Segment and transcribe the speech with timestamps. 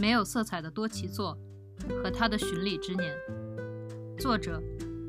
[0.00, 1.36] 没有色彩的多奇作
[2.02, 3.14] 和他的巡礼之年。
[4.18, 4.58] 作者：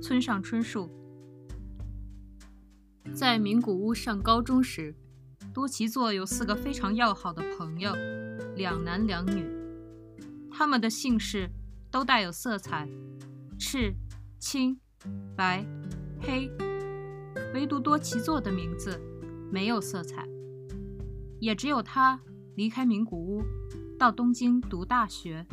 [0.01, 0.89] 村上春树。
[3.15, 4.93] 在名古屋上高中时，
[5.53, 7.93] 多奇作有四个非常要好的朋友，
[8.57, 9.49] 两男两女。
[10.51, 11.49] 他们的姓氏
[11.89, 12.89] 都带有色彩：
[13.58, 13.96] 赤、
[14.39, 14.78] 青、
[15.37, 15.65] 白、
[16.20, 16.52] 黑。
[17.53, 18.99] 唯独多奇作的名字
[19.49, 20.27] 没有色彩，
[21.39, 22.19] 也只有他
[22.55, 23.41] 离开名古屋，
[24.01, 25.45] 到东京读大学。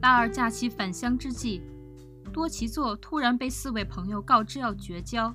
[0.00, 1.60] 大二假期返乡之际。
[2.32, 5.34] 多奇作突然被四位朋友告知要绝交，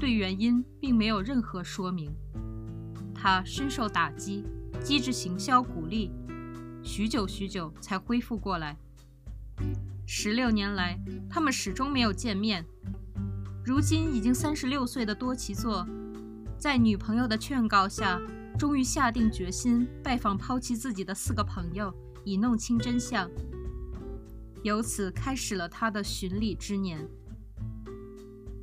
[0.00, 2.10] 对原因并没有任何说明。
[3.14, 4.46] 他深受打击，
[4.82, 6.10] 机智行销鼓励，
[6.82, 8.78] 许久许久才恢复过来。
[10.06, 12.64] 十六年来，他们始终没有见面。
[13.62, 15.86] 如今已经三十六岁的多奇作，
[16.56, 18.18] 在女朋友的劝告下，
[18.58, 21.92] 终于下定决心拜访抛弃自己的四个朋友，
[22.24, 23.30] 以弄清真相。
[24.62, 27.06] 由此开始了他的巡礼之年。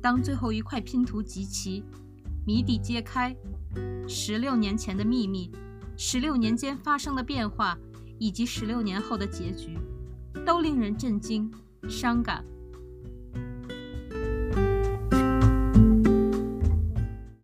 [0.02, 1.84] 当最后一块拼图集齐，
[2.44, 3.34] 谜底揭开，
[4.08, 5.52] 十六年前的秘密，
[5.96, 7.78] 十六年间发生的变化，
[8.18, 9.78] 以及十六年后的结局，
[10.44, 11.50] 都令人震惊、
[11.88, 12.44] 伤感